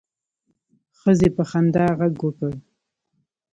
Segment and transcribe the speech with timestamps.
[0.99, 2.51] ښځې په خندا غږ وکړ.